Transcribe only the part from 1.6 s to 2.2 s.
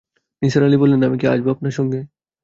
সঙ্গে?